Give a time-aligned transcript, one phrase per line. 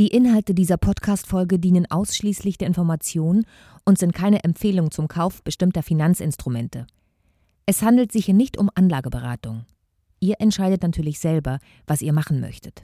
[0.00, 3.44] Die Inhalte dieser Podcast-Folge dienen ausschließlich der Information
[3.84, 6.86] und sind keine Empfehlung zum Kauf bestimmter Finanzinstrumente.
[7.66, 9.66] Es handelt sich hier nicht um Anlageberatung.
[10.18, 12.82] Ihr entscheidet natürlich selber, was ihr machen möchtet.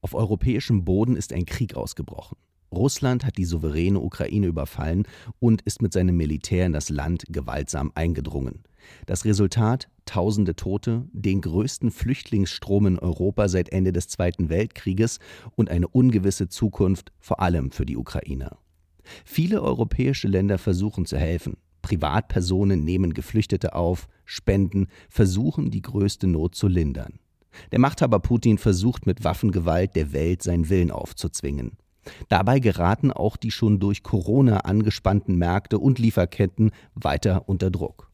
[0.00, 2.38] Auf europäischem Boden ist ein Krieg ausgebrochen.
[2.72, 5.06] Russland hat die souveräne Ukraine überfallen
[5.38, 8.62] und ist mit seinem Militär in das Land gewaltsam eingedrungen.
[9.06, 15.18] Das Resultat tausende Tote, den größten Flüchtlingsstrom in Europa seit Ende des Zweiten Weltkrieges
[15.54, 18.58] und eine ungewisse Zukunft vor allem für die Ukrainer.
[19.24, 21.56] Viele europäische Länder versuchen zu helfen.
[21.82, 27.20] Privatpersonen nehmen Geflüchtete auf, spenden, versuchen die größte Not zu lindern.
[27.72, 31.76] Der Machthaber Putin versucht mit Waffengewalt der Welt seinen Willen aufzuzwingen.
[32.28, 38.05] Dabei geraten auch die schon durch Corona angespannten Märkte und Lieferketten weiter unter Druck.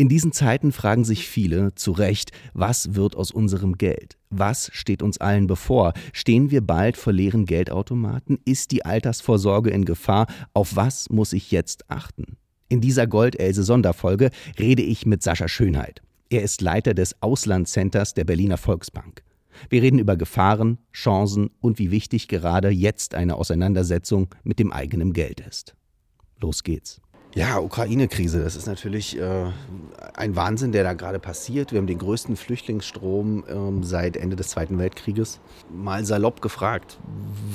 [0.00, 4.16] In diesen Zeiten fragen sich viele, zu Recht, was wird aus unserem Geld?
[4.30, 5.92] Was steht uns allen bevor?
[6.14, 8.38] Stehen wir bald vor leeren Geldautomaten?
[8.46, 10.26] Ist die Altersvorsorge in Gefahr?
[10.54, 12.38] Auf was muss ich jetzt achten?
[12.70, 16.00] In dieser Goldelse-Sonderfolge rede ich mit Sascha Schönheit.
[16.30, 19.22] Er ist Leiter des Auslandcenters der Berliner Volksbank.
[19.68, 25.12] Wir reden über Gefahren, Chancen und wie wichtig gerade jetzt eine Auseinandersetzung mit dem eigenen
[25.12, 25.74] Geld ist.
[26.40, 27.02] Los geht's.
[27.32, 29.46] Ja, Ukraine-Krise, das ist natürlich äh,
[30.14, 31.70] ein Wahnsinn, der da gerade passiert.
[31.70, 35.38] Wir haben den größten Flüchtlingsstrom ähm, seit Ende des Zweiten Weltkrieges.
[35.72, 36.98] Mal salopp gefragt,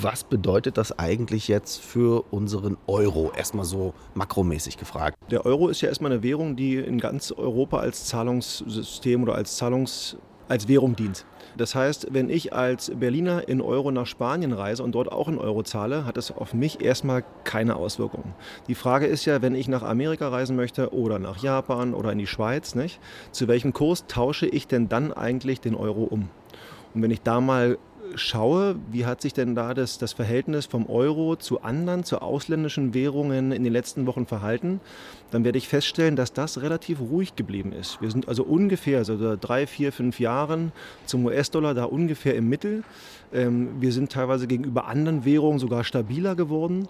[0.02, 3.34] was bedeutet das eigentlich jetzt für unseren Euro?
[3.36, 5.17] Erstmal so makromäßig gefragt.
[5.30, 9.58] Der Euro ist ja erstmal eine Währung, die in ganz Europa als Zahlungssystem oder als
[9.58, 10.16] Zahlungs
[10.48, 11.26] als Währung dient.
[11.58, 15.38] Das heißt, wenn ich als Berliner in Euro nach Spanien reise und dort auch in
[15.38, 18.34] Euro zahle, hat das auf mich erstmal keine Auswirkungen.
[18.68, 22.18] Die Frage ist ja, wenn ich nach Amerika reisen möchte oder nach Japan oder in
[22.18, 23.00] die Schweiz, nicht,
[23.32, 26.30] zu welchem Kurs tausche ich denn dann eigentlich den Euro um?
[26.94, 27.78] Und wenn ich da mal
[28.16, 32.94] schaue, wie hat sich denn da das, das Verhältnis vom Euro zu anderen, zu ausländischen
[32.94, 34.80] Währungen in den letzten Wochen verhalten,
[35.31, 38.02] dann werde ich feststellen, dass das relativ ruhig geblieben ist.
[38.02, 40.71] Wir sind also ungefähr, also drei, vier, fünf Jahren
[41.05, 42.83] zum US-Dollar da ungefähr im Mittel.
[43.33, 46.87] Ähm, wir sind teilweise gegenüber anderen Währungen sogar stabiler geworden.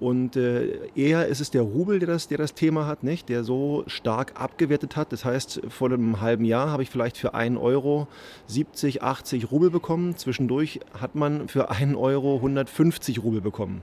[0.00, 3.28] Und äh, eher ist es der Rubel, der das, der das Thema hat, nicht?
[3.28, 5.12] der so stark abgewertet hat.
[5.12, 8.06] Das heißt, vor einem halben Jahr habe ich vielleicht für einen Euro
[8.46, 10.16] 70, 80 Rubel bekommen.
[10.16, 13.82] Zwischendurch hat man für einen Euro 150 Rubel bekommen.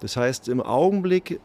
[0.00, 1.40] Das heißt, im Augenblick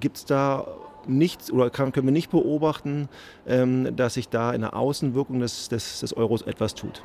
[0.00, 0.66] gibt es da
[1.08, 3.08] nicht oder kann, können wir nicht beobachten,
[3.46, 7.02] ähm, dass sich da in der Außenwirkung des, des, des Euros etwas tut.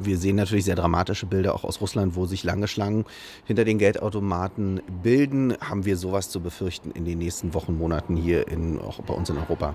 [0.00, 3.04] Wir sehen natürlich sehr dramatische Bilder auch aus Russland, wo sich lange Schlangen
[3.44, 5.54] hinter den Geldautomaten bilden.
[5.60, 9.30] Haben wir sowas zu befürchten in den nächsten Wochen, Monaten hier in, auch bei uns
[9.30, 9.74] in Europa?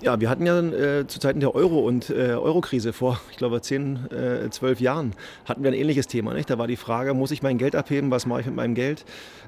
[0.00, 3.60] Ja, wir hatten ja äh, zu Zeiten der Euro- und äh, Eurokrise vor, ich glaube,
[3.62, 5.12] zehn, äh, zwölf Jahren
[5.44, 6.34] hatten wir ein ähnliches Thema.
[6.34, 6.48] Nicht?
[6.48, 9.04] Da war die Frage, muss ich mein Geld abheben, was mache ich mit meinem Geld?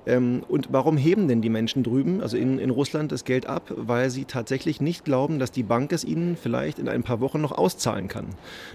[0.07, 3.73] Ähm, und warum heben denn die Menschen drüben, also in, in Russland, das Geld ab?
[3.77, 7.41] Weil sie tatsächlich nicht glauben, dass die Bank es ihnen vielleicht in ein paar Wochen
[7.41, 8.27] noch auszahlen kann.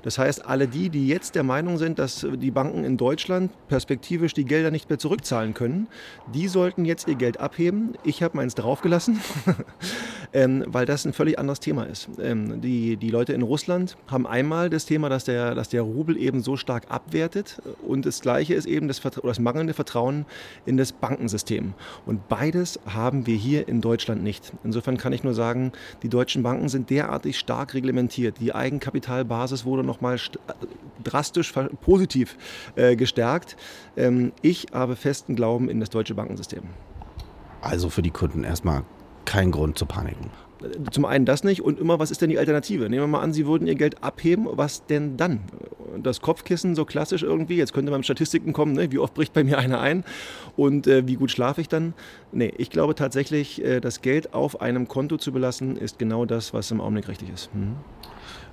[0.03, 4.34] Das heißt, alle die, die jetzt der Meinung sind, dass die Banken in Deutschland perspektivisch
[4.34, 5.88] die Gelder nicht mehr zurückzahlen können,
[6.34, 7.96] die sollten jetzt ihr Geld abheben.
[8.06, 9.19] Ich habe meins draufgelassen,
[10.34, 12.09] ähm, weil das ein völlig anderes Thema ist.
[12.22, 16.18] Ähm, die, die Leute in Russland haben einmal das Thema, dass der, dass der Rubel
[16.18, 20.26] eben so stark abwertet und das Gleiche ist eben das, das mangelnde Vertrauen
[20.66, 21.74] in das Bankensystem.
[22.06, 24.53] Und beides haben wir hier in Deutschland nicht.
[24.64, 25.72] Insofern kann ich nur sagen,
[26.03, 28.40] die deutschen Banken sind derartig stark reglementiert.
[28.40, 30.20] Die Eigenkapitalbasis wurde nochmal
[31.03, 32.38] drastisch positiv
[32.76, 33.58] äh, gestärkt.
[33.97, 36.64] Ähm, ich habe festen Glauben in das deutsche Bankensystem.
[37.62, 38.84] Also für die Kunden erstmal
[39.26, 40.30] kein Grund zu paniken.
[40.92, 42.90] Zum einen das nicht und immer, was ist denn die Alternative?
[42.90, 45.42] Nehmen wir mal an, Sie würden Ihr Geld abheben, was denn dann?
[46.02, 48.92] Das Kopfkissen so klassisch irgendwie, jetzt könnte man mit Statistiken kommen, ne?
[48.92, 50.03] wie oft bricht bei mir einer ein
[50.58, 51.94] und äh, wie gut schlafe ich dann?
[52.31, 56.53] Nee, ich glaube tatsächlich, äh, das Geld auf einem Konto zu belassen, ist genau das,
[56.53, 57.53] was im Augenblick richtig ist.
[57.56, 57.78] Mhm.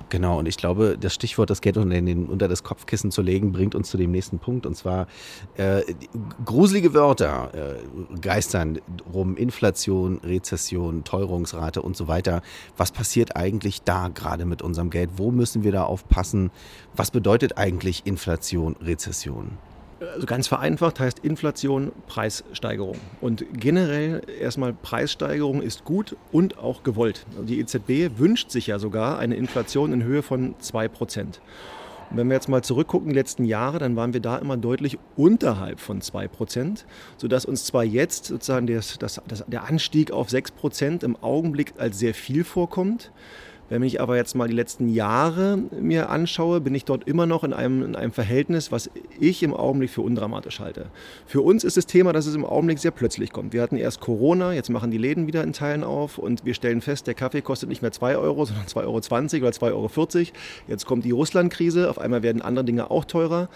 [0.08, 3.52] Genau, und ich glaube, das Stichwort, das Geld unter, den, unter das Kopfkissen zu legen,
[3.52, 4.66] bringt uns zu dem nächsten Punkt.
[4.66, 5.06] Und zwar
[5.56, 5.82] äh,
[6.44, 8.80] gruselige Wörter äh, geistern
[9.12, 9.36] rum.
[9.36, 12.42] Inflation, Rezession, Teuerungsrate und so weiter.
[12.76, 15.10] Was passiert eigentlich da gerade mit unserem Geld?
[15.16, 16.50] Wo müssen wir da aufpassen?
[16.94, 19.58] Was bedeutet eigentlich Inflation, Rezession?
[20.14, 22.96] Also ganz vereinfacht heißt Inflation Preissteigerung.
[23.20, 27.26] Und generell erstmal Preissteigerung ist gut und auch gewollt.
[27.42, 31.18] Die EZB wünscht sich ja sogar eine Inflation in Höhe von 2%.
[32.12, 34.98] Und wenn wir jetzt mal zurückgucken, die letzten Jahre, dann waren wir da immer deutlich
[35.16, 36.84] unterhalb von 2%,
[37.16, 41.98] sodass uns zwar jetzt sozusagen das, das, das, der Anstieg auf 6% im Augenblick als
[41.98, 43.12] sehr viel vorkommt,
[43.72, 47.42] Wenn ich aber jetzt mal die letzten Jahre mir anschaue, bin ich dort immer noch
[47.42, 50.90] in einem, in einem Verhältnis, was ich im Augenblick für undramatisch halte.
[51.24, 53.54] Für uns ist das Thema, dass es im Augenblick sehr plötzlich kommt.
[53.54, 56.82] Wir hatten erst Corona, jetzt machen die Läden wieder in Teilen auf und wir stellen
[56.82, 60.28] fest, der Kaffee kostet nicht mehr 2 Euro, sondern 2,20 Euro oder 2,40 Euro.
[60.68, 63.48] Jetzt kommt die Russland-Krise, auf einmal werden andere Dinge auch teurer.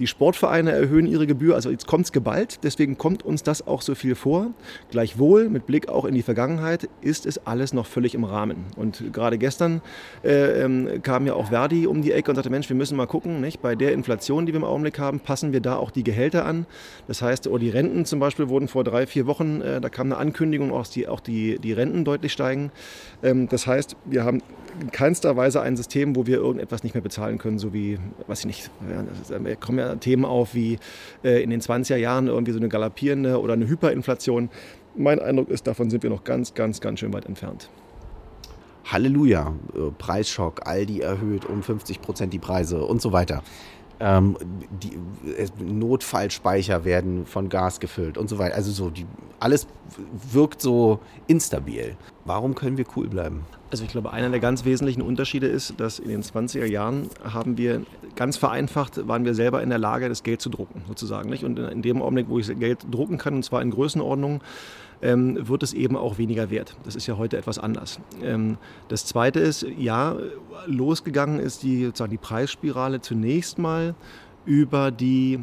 [0.00, 3.82] Die Sportvereine erhöhen ihre Gebühr, also jetzt kommt es geballt, deswegen kommt uns das auch
[3.82, 4.50] so viel vor.
[4.90, 8.64] Gleichwohl, mit Blick auch in die Vergangenheit, ist es alles noch völlig im Rahmen.
[8.74, 12.68] Und gerade gestern äh, ähm, kam ja auch Verdi um die Ecke und sagte, Mensch,
[12.68, 13.60] wir müssen mal gucken, nicht?
[13.60, 16.66] bei der Inflation, die wir im Augenblick haben, passen wir da auch die Gehälter an.
[17.06, 20.06] Das heißt, oder die Renten zum Beispiel wurden vor drei, vier Wochen, äh, da kam
[20.08, 22.70] eine Ankündigung, dass die, auch die, die Renten deutlich steigen.
[23.22, 24.42] Ähm, das heißt, wir haben
[24.80, 28.40] in keinster Weise ein System, wo wir irgendetwas nicht mehr bezahlen können, so wie, weiß
[28.40, 28.70] ich nicht,
[29.28, 30.78] da kommen ja Themen auf wie
[31.24, 34.50] äh, in den 20er Jahren irgendwie so eine galoppierende oder eine Hyperinflation.
[34.96, 37.70] Mein Eindruck ist, davon sind wir noch ganz, ganz, ganz schön weit entfernt.
[38.92, 43.42] Halleluja, äh, Preisschock, Aldi erhöht um 50 Prozent die Preise und so weiter.
[44.00, 44.36] Ähm,
[44.82, 44.94] die
[45.30, 48.54] äh, Notfallspeicher werden von Gas gefüllt und so weiter.
[48.54, 49.06] Also so, die,
[49.38, 49.66] alles
[50.32, 51.96] wirkt so instabil.
[52.24, 53.44] Warum können wir cool bleiben?
[53.70, 57.56] Also ich glaube, einer der ganz wesentlichen Unterschiede ist, dass in den 20er Jahren haben
[57.56, 57.82] wir
[58.16, 61.30] ganz vereinfacht, waren wir selber in der Lage, das Geld zu drucken, sozusagen.
[61.30, 61.44] Nicht?
[61.44, 64.40] Und in dem Augenblick, wo ich Geld drucken kann, und zwar in Größenordnungen,
[65.02, 66.76] ähm, wird es eben auch weniger wert.
[66.84, 68.00] Das ist ja heute etwas anders.
[68.22, 68.58] Ähm,
[68.88, 70.16] das Zweite ist, ja,
[70.66, 73.94] losgegangen ist die, sozusagen die Preisspirale zunächst mal
[74.44, 75.40] über die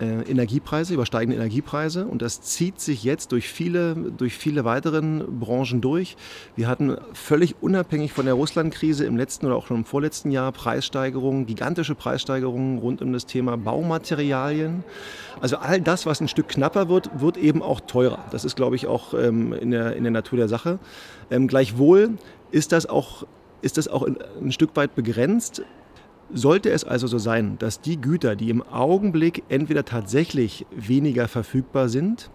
[0.00, 5.80] äh, Energiepreise, übersteigende Energiepreise und das zieht sich jetzt durch viele, durch viele weiteren Branchen
[5.80, 6.16] durch.
[6.54, 10.52] Wir hatten völlig unabhängig von der Russlandkrise im letzten oder auch schon im vorletzten Jahr
[10.52, 14.84] Preissteigerungen, gigantische Preissteigerungen rund um das Thema Baumaterialien.
[15.40, 18.24] Also all das, was ein Stück knapper wird, wird eben auch teurer.
[18.30, 20.78] Das ist, glaube ich, auch ähm, in, der, in der Natur der Sache.
[21.30, 22.18] Ähm, gleichwohl
[22.50, 23.26] ist das auch
[23.62, 25.62] ist das auch ein Stück weit begrenzt
[26.32, 31.88] sollte es also so sein, dass die Güter, die im Augenblick entweder tatsächlich weniger verfügbar
[31.88, 32.30] sind,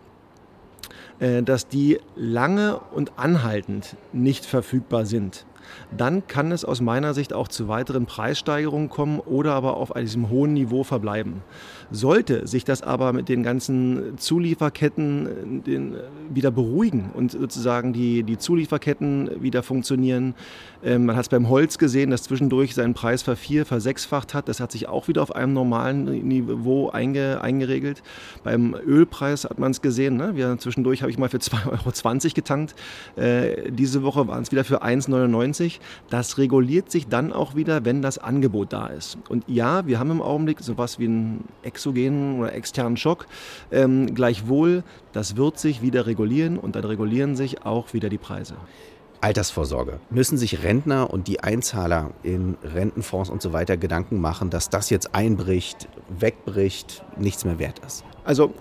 [1.20, 5.46] äh, dass die lange und anhaltend nicht verfügbar sind,
[5.96, 10.30] dann kann es aus meiner Sicht auch zu weiteren Preissteigerungen kommen oder aber auf diesem
[10.30, 11.42] hohen Niveau verbleiben.
[11.92, 15.92] Sollte sich das aber mit den ganzen Zulieferketten äh, äh,
[16.30, 20.36] wieder beruhigen und sozusagen die, die Zulieferketten wieder funktionieren,
[20.84, 24.48] ähm, man hat es beim Holz gesehen, das zwischendurch seinen Preis vervier-, versechsfacht hat.
[24.48, 28.02] Das hat sich auch wieder auf einem normalen Niveau einge, eingeregelt.
[28.44, 30.18] Beim Ölpreis hat man es gesehen.
[30.18, 30.36] Ne?
[30.36, 32.75] Wir, zwischendurch habe ich mal für 2,20 Euro getankt.
[33.16, 35.50] Äh, diese Woche waren es wieder für 1,99.
[36.09, 39.18] Das reguliert sich dann auch wieder, wenn das Angebot da ist.
[39.30, 43.27] Und ja, wir haben im Augenblick sowas wie einen exogenen oder externen Schock.
[43.71, 44.83] Ähm, gleichwohl,
[45.13, 48.56] das wird sich wieder regulieren und dann regulieren sich auch wieder die Preise.
[49.21, 50.00] Altersvorsorge.
[50.09, 54.89] Müssen sich Rentner und die Einzahler in Rentenfonds und so weiter Gedanken machen, dass das
[54.89, 58.04] jetzt einbricht, wegbricht, nichts mehr wert ist?
[58.24, 58.54] Also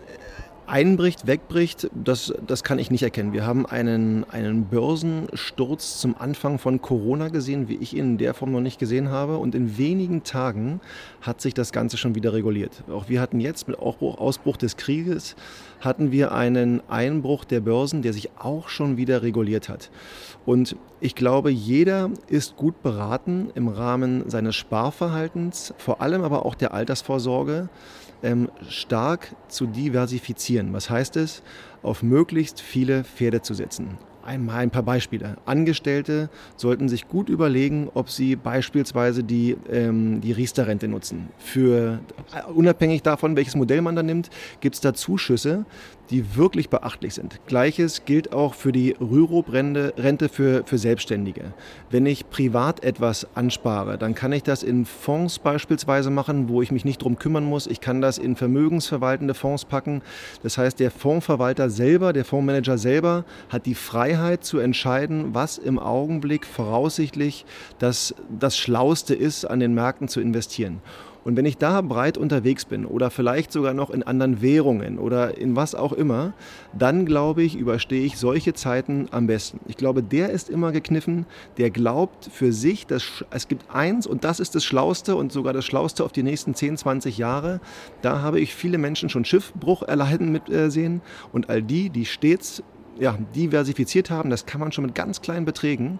[0.70, 3.32] einbricht, wegbricht, das, das kann ich nicht erkennen.
[3.32, 8.34] Wir haben einen, einen Börsensturz zum Anfang von Corona gesehen, wie ich ihn in der
[8.34, 9.38] Form noch nicht gesehen habe.
[9.38, 10.80] Und in wenigen Tagen
[11.20, 12.84] hat sich das Ganze schon wieder reguliert.
[12.88, 15.34] Auch wir hatten jetzt mit Ausbruch des Krieges,
[15.80, 19.90] hatten wir einen Einbruch der Börsen, der sich auch schon wieder reguliert hat.
[20.46, 26.54] Und ich glaube, jeder ist gut beraten im Rahmen seines Sparverhaltens, vor allem aber auch
[26.54, 27.68] der Altersvorsorge,
[28.22, 30.72] ähm, stark zu diversifizieren.
[30.72, 31.42] Was heißt es?
[31.82, 33.98] Auf möglichst viele Pferde zu setzen.
[34.22, 35.38] Einmal ein paar Beispiele.
[35.46, 41.30] Angestellte sollten sich gut überlegen, ob sie beispielsweise die, ähm, die Riester-Rente nutzen.
[41.38, 42.00] Für,
[42.54, 44.28] unabhängig davon, welches Modell man da nimmt,
[44.60, 45.64] gibt es da Zuschüsse,
[46.10, 47.40] die wirklich beachtlich sind.
[47.46, 51.52] Gleiches gilt auch für die Rürup-Rente für, für Selbstständige.
[51.90, 56.72] Wenn ich privat etwas anspare, dann kann ich das in Fonds beispielsweise machen, wo ich
[56.72, 57.66] mich nicht drum kümmern muss.
[57.66, 60.02] Ich kann das in vermögensverwaltende Fonds packen.
[60.42, 65.78] Das heißt, der Fondsverwalter selber, der Fondsmanager selber hat die Freiheit zu entscheiden, was im
[65.78, 67.44] Augenblick voraussichtlich
[67.78, 70.80] das, das Schlauste ist, an den Märkten zu investieren.
[71.24, 75.36] Und wenn ich da breit unterwegs bin oder vielleicht sogar noch in anderen Währungen oder
[75.36, 76.32] in was auch immer,
[76.76, 79.60] dann glaube ich, überstehe ich solche Zeiten am besten.
[79.68, 81.26] Ich glaube, der ist immer gekniffen,
[81.58, 85.52] der glaubt für sich, dass es gibt eins und das ist das Schlauste und sogar
[85.52, 87.60] das Schlauste auf die nächsten 10, 20 Jahre.
[88.02, 90.70] Da habe ich viele Menschen schon Schiffbruch erleiden mit äh,
[91.32, 92.62] und all die, die stets
[93.00, 95.98] ja, diversifiziert haben, das kann man schon mit ganz kleinen Beträgen,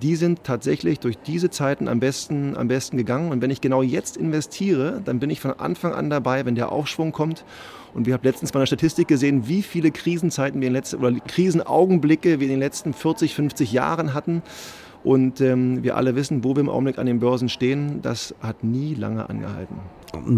[0.00, 3.32] die sind tatsächlich durch diese Zeiten am besten, am besten gegangen.
[3.32, 6.70] Und wenn ich genau jetzt investiere, dann bin ich von Anfang an dabei, wenn der
[6.70, 7.44] Aufschwung kommt.
[7.94, 11.12] Und wir haben letztens mal eine Statistik gesehen, wie viele Krisenzeiten wir in letzten, oder
[11.18, 14.42] Krisenaugenblicke wir in den letzten 40, 50 Jahren hatten.
[15.02, 18.02] Und ähm, wir alle wissen, wo wir im Augenblick an den Börsen stehen.
[18.02, 19.76] Das hat nie lange angehalten.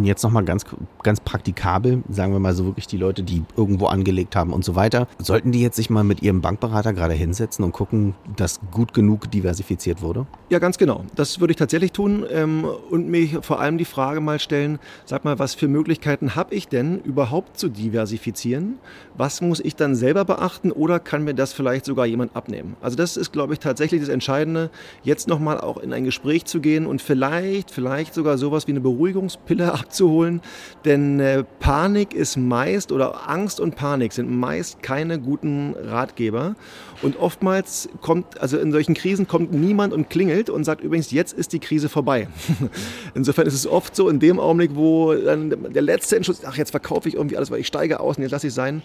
[0.03, 0.65] Jetzt nochmal ganz,
[1.03, 4.75] ganz praktikabel, sagen wir mal so wirklich die Leute, die irgendwo angelegt haben und so
[4.75, 5.09] weiter.
[5.19, 9.31] Sollten die jetzt sich mal mit ihrem Bankberater gerade hinsetzen und gucken, dass gut genug
[9.31, 10.27] diversifiziert wurde?
[10.51, 11.05] Ja, ganz genau.
[11.15, 15.25] Das würde ich tatsächlich tun ähm, und mir vor allem die Frage mal stellen, sag
[15.25, 18.79] mal, was für Möglichkeiten habe ich denn überhaupt zu diversifizieren?
[19.17, 22.77] Was muss ich dann selber beachten oder kann mir das vielleicht sogar jemand abnehmen?
[22.81, 24.71] Also das ist, glaube ich, tatsächlich das Entscheidende,
[25.03, 28.81] jetzt nochmal auch in ein Gespräch zu gehen und vielleicht, vielleicht sogar sowas wie eine
[28.81, 30.41] Beruhigungspille abzuholen.
[30.85, 36.55] Denn äh, Panik ist meist oder Angst und Panik sind meist keine guten Ratgeber.
[37.01, 41.33] Und oftmals kommt, also in solchen Krisen kommt niemand und klingelt und sagt übrigens, jetzt
[41.33, 42.27] ist die Krise vorbei.
[43.15, 46.73] Insofern ist es oft so, in dem Augenblick, wo dann der letzte Entschluss, ach, jetzt
[46.73, 48.83] verkaufe ich irgendwie alles, weil ich steige aus und jetzt lasse ich sein.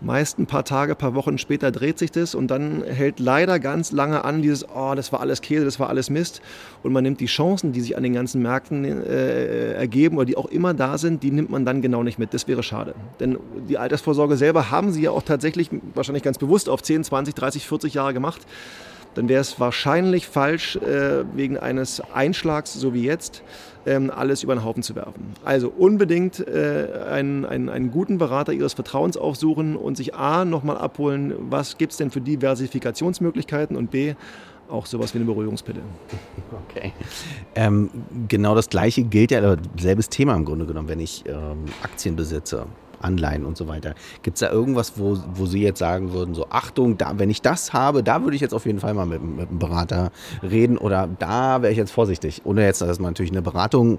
[0.00, 3.58] Meist ein paar Tage, ein paar Wochen später dreht sich das und dann hält leider
[3.58, 6.40] ganz lange an dieses, oh, das war alles Käse, das war alles Mist.
[6.82, 10.36] Und man nimmt die Chancen, die sich an den ganzen Märkten äh, ergeben oder die
[10.36, 12.32] auch immer da sind, die nimmt man dann genau nicht mit.
[12.32, 12.94] Das wäre schade.
[13.18, 13.38] Denn
[13.68, 17.49] die Altersvorsorge selber haben sie ja auch tatsächlich wahrscheinlich ganz bewusst auf 10, 20, 30
[17.50, 18.46] 30, 40 Jahre gemacht,
[19.14, 23.42] dann wäre es wahrscheinlich falsch, äh, wegen eines Einschlags, so wie jetzt,
[23.86, 25.34] ähm, alles über den Haufen zu werfen.
[25.44, 30.78] Also unbedingt äh, einen, einen, einen guten Berater Ihres Vertrauens aufsuchen und sich A, nochmal
[30.78, 34.14] abholen, was gibt es denn für Diversifikationsmöglichkeiten und B,
[34.68, 35.80] auch sowas wie eine Beruhigungspille.
[36.68, 36.92] Okay.
[37.56, 37.90] Ähm,
[38.28, 42.66] genau das gleiche gilt ja, selbes Thema im Grunde genommen, wenn ich ähm, Aktien besitze.
[43.00, 43.94] Anleihen und so weiter.
[44.22, 47.42] Gibt es da irgendwas, wo, wo Sie jetzt sagen würden, so Achtung, da, wenn ich
[47.42, 50.10] das habe, da würde ich jetzt auf jeden Fall mal mit, mit einem Berater
[50.42, 52.42] reden oder da wäre ich jetzt vorsichtig.
[52.44, 53.98] Ohne jetzt, dass man natürlich eine Beratung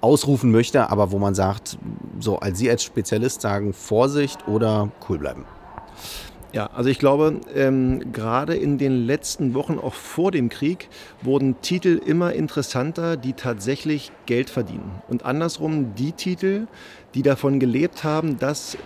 [0.00, 1.78] ausrufen möchte, aber wo man sagt,
[2.18, 5.44] so als Sie als Spezialist sagen, Vorsicht oder cool bleiben.
[6.52, 10.90] Ja, also ich glaube, ähm, gerade in den letzten Wochen, auch vor dem Krieg,
[11.22, 15.02] wurden Titel immer interessanter, die tatsächlich Geld verdienen.
[15.08, 16.66] Und andersrum die Titel,
[17.14, 18.76] die davon gelebt haben, dass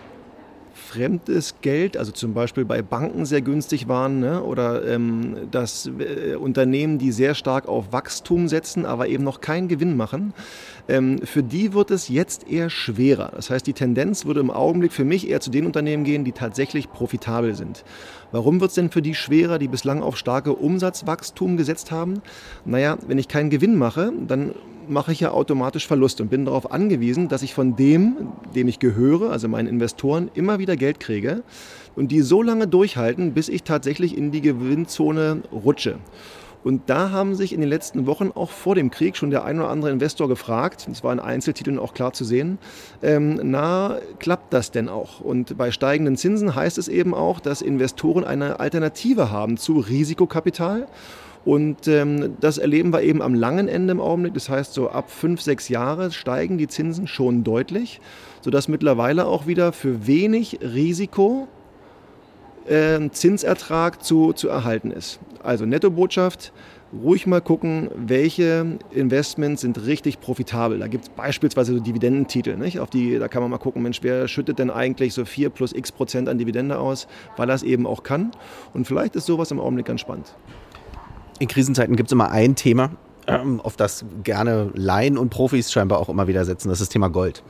[0.87, 4.43] fremdes Geld, also zum Beispiel bei Banken sehr günstig waren, ne?
[4.43, 9.69] oder ähm, dass äh, Unternehmen, die sehr stark auf Wachstum setzen, aber eben noch keinen
[9.69, 10.33] Gewinn machen,
[10.89, 13.33] ähm, für die wird es jetzt eher schwerer.
[13.35, 16.33] Das heißt, die Tendenz würde im Augenblick für mich eher zu den Unternehmen gehen, die
[16.33, 17.85] tatsächlich profitabel sind.
[18.31, 22.23] Warum wird es denn für die schwerer, die bislang auf starke Umsatzwachstum gesetzt haben?
[22.65, 24.55] Naja, wenn ich keinen Gewinn mache, dann
[24.89, 28.79] mache ich ja automatisch Verlust und bin darauf angewiesen, dass ich von dem, dem ich
[28.79, 31.43] gehöre, also meinen Investoren, immer wieder Geld kriege
[31.95, 35.99] und die so lange durchhalten, bis ich tatsächlich in die Gewinnzone rutsche.
[36.67, 39.61] Und da haben sich in den letzten Wochen auch vor dem Krieg schon der ein
[39.61, 42.59] oder andere Investor gefragt, das war in Einzeltiteln auch klar zu sehen,
[43.05, 45.21] ähm, na, klappt das denn auch?
[45.21, 50.89] Und bei steigenden Zinsen heißt es eben auch, dass Investoren eine Alternative haben zu Risikokapital.
[51.47, 54.35] Und ähm, das erleben wir eben am langen Ende im Augenblick.
[54.35, 58.01] Das heißt, so ab fünf, sechs Jahre steigen die Zinsen schon deutlich,
[58.41, 61.47] sodass mittlerweile auch wieder für wenig Risiko
[62.67, 65.21] äh, Zinsertrag zu, zu erhalten ist.
[65.41, 66.53] Also Nettobotschaft,
[66.93, 70.81] ruhig mal gucken, welche Investments sind richtig profitabel.
[70.81, 72.57] Da gibt es beispielsweise so Dividendentitel.
[72.57, 72.81] Nicht?
[72.81, 75.73] Auf die, da kann man mal gucken, Mensch, wer schüttet denn eigentlich so 4 plus
[75.73, 78.33] x Prozent an Dividende aus, weil er es eben auch kann.
[78.75, 80.35] Und vielleicht ist sowas im Augenblick ganz spannend.
[81.39, 82.91] In Krisenzeiten gibt es immer ein Thema,
[83.27, 86.69] ähm, auf das gerne Laien und Profis scheinbar auch immer wieder setzen.
[86.69, 87.43] Das ist das Thema Gold.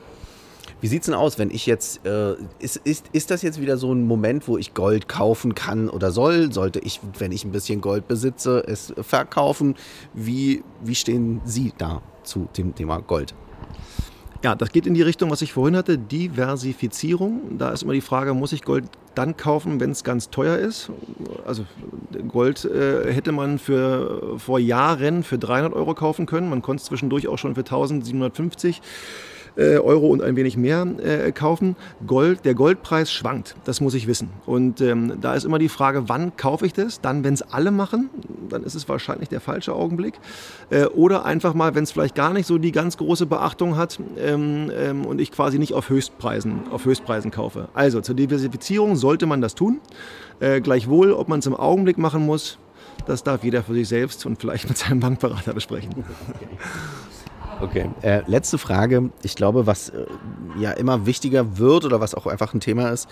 [0.79, 3.77] Wie sieht es denn aus, wenn ich jetzt, äh, ist, ist, ist das jetzt wieder
[3.77, 6.51] so ein Moment, wo ich Gold kaufen kann oder soll?
[6.51, 9.75] Sollte ich, wenn ich ein bisschen Gold besitze, es verkaufen?
[10.13, 13.33] Wie, wie stehen Sie da zu dem Thema Gold?
[14.43, 17.57] Ja, das geht in die Richtung, was ich vorhin hatte, Diversifizierung.
[17.57, 20.91] Da ist immer die Frage, muss ich Gold dann kaufen, wenn es ganz teuer ist?
[21.45, 21.65] Also
[22.27, 26.49] Gold äh, hätte man für, vor Jahren für 300 Euro kaufen können.
[26.49, 28.81] Man konnte es zwischendurch auch schon für 1750 äh,
[29.57, 31.75] Euro und ein wenig mehr äh, kaufen.
[32.05, 34.29] Gold, der Goldpreis schwankt, das muss ich wissen.
[34.45, 37.01] Und ähm, da ist immer die Frage, wann kaufe ich das?
[37.01, 38.09] Dann, wenn es alle machen,
[38.49, 40.19] dann ist es wahrscheinlich der falsche Augenblick.
[40.69, 43.99] Äh, oder einfach mal, wenn es vielleicht gar nicht so die ganz große Beachtung hat
[44.17, 47.69] ähm, ähm, und ich quasi nicht auf Höchstpreisen, auf Höchstpreisen kaufe.
[47.73, 49.79] Also zur Diversifizierung sollte man das tun.
[50.39, 52.59] Äh, gleichwohl, ob man es im Augenblick machen muss,
[53.05, 56.05] das darf jeder für sich selbst und vielleicht mit seinem Bankberater besprechen.
[56.29, 56.47] Okay.
[58.01, 59.09] Äh, letzte Frage.
[59.23, 60.05] Ich glaube, was äh,
[60.59, 63.07] ja immer wichtiger wird oder was auch einfach ein Thema ist,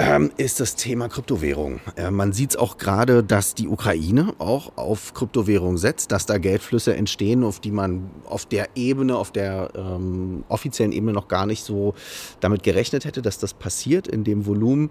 [0.00, 1.80] ähm, ist das Thema Kryptowährung.
[1.96, 6.38] Äh, man sieht es auch gerade, dass die Ukraine auch auf Kryptowährung setzt, dass da
[6.38, 11.46] Geldflüsse entstehen, auf die man auf der Ebene, auf der ähm, offiziellen Ebene noch gar
[11.46, 11.94] nicht so
[12.38, 14.90] damit gerechnet hätte, dass das passiert in dem Volumen.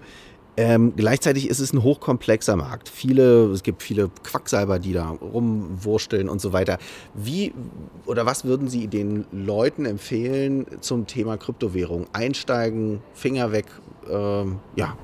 [0.60, 2.90] Ähm, gleichzeitig ist es ein hochkomplexer Markt.
[2.90, 6.80] Viele, es gibt viele Quacksalber, die da rumwursteln und so weiter.
[7.14, 7.54] Wie
[8.08, 12.08] oder was würden Sie den Leuten empfehlen zum Thema Kryptowährung?
[12.12, 13.68] Einsteigen, Finger weg,
[14.10, 14.98] ähm, ja.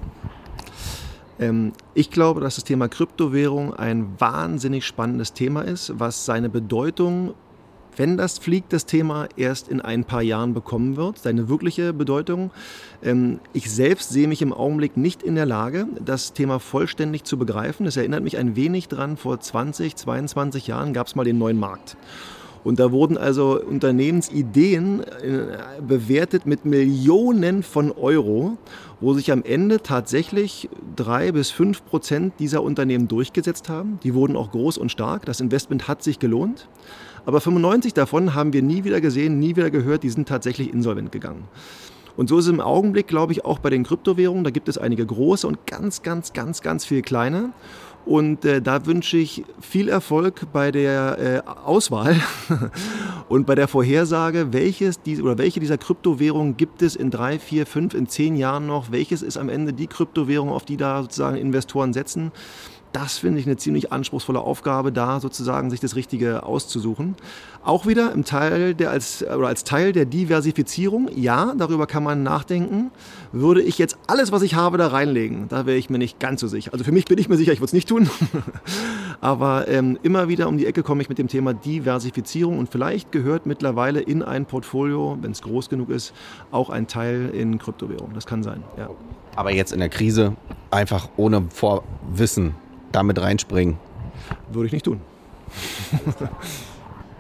[1.40, 7.36] Ähm, ich glaube, dass das Thema Kryptowährung ein wahnsinnig spannendes Thema ist, was seine Bedeutung
[7.98, 12.52] wenn das fliegt, das Thema erst in ein paar Jahren bekommen wird, seine wirkliche Bedeutung.
[13.04, 17.38] Ähm, ich selbst sehe mich im Augenblick nicht in der Lage, das Thema vollständig zu
[17.38, 17.86] begreifen.
[17.86, 21.60] Es erinnert mich ein wenig dran, vor 20, 22 Jahren gab es mal den neuen
[21.60, 21.98] Markt.
[22.64, 28.58] Und da wurden also Unternehmensideen äh, bewertet mit Millionen von Euro,
[29.02, 34.00] wo sich am Ende tatsächlich drei bis fünf Prozent dieser Unternehmen durchgesetzt haben.
[34.04, 35.26] Die wurden auch groß und stark.
[35.26, 36.70] Das Investment hat sich gelohnt.
[37.26, 41.12] Aber 95 davon haben wir nie wieder gesehen, nie wieder gehört, die sind tatsächlich insolvent
[41.12, 41.46] gegangen.
[42.16, 44.44] Und so ist es im Augenblick, glaube ich, auch bei den Kryptowährungen.
[44.44, 47.54] Da gibt es einige große und ganz, ganz, ganz, ganz viel kleine.
[48.06, 52.18] Und äh, da wünsche ich viel Erfolg bei der äh, Auswahl
[53.30, 57.66] und bei der Vorhersage, welches die, oder welche dieser Kryptowährungen gibt es in drei, vier,
[57.66, 58.92] fünf, in zehn Jahren noch?
[58.92, 62.34] Welches ist am Ende die Kryptowährung, auf die da sozusagen Investoren setzen?
[62.94, 67.16] Das finde ich eine ziemlich anspruchsvolle Aufgabe, da sozusagen sich das Richtige auszusuchen.
[67.66, 72.22] Auch wieder im Teil der als, oder als Teil der Diversifizierung, ja, darüber kann man
[72.22, 72.92] nachdenken.
[73.32, 76.42] Würde ich jetzt alles, was ich habe, da reinlegen, da wäre ich mir nicht ganz
[76.42, 76.72] so sicher.
[76.72, 78.10] Also für mich bin ich mir sicher, ich würde es nicht tun.
[79.22, 83.12] Aber ähm, immer wieder um die Ecke komme ich mit dem Thema Diversifizierung und vielleicht
[83.12, 86.14] gehört mittlerweile in ein Portfolio, wenn es groß genug ist,
[86.52, 88.14] auch ein Teil in Kryptowährung.
[88.14, 88.90] Das kann sein, ja.
[89.36, 90.36] Aber jetzt in der Krise
[90.70, 92.54] einfach ohne Vorwissen
[92.96, 93.78] damit reinspringen?
[94.52, 95.02] Würde ich nicht tun.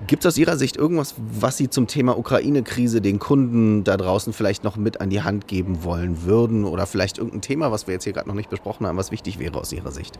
[0.05, 4.33] Gibt es aus Ihrer Sicht irgendwas, was Sie zum Thema Ukraine-Krise den Kunden da draußen
[4.33, 6.65] vielleicht noch mit an die Hand geben wollen würden?
[6.65, 9.39] Oder vielleicht irgendein Thema, was wir jetzt hier gerade noch nicht besprochen haben, was wichtig
[9.39, 10.19] wäre aus Ihrer Sicht?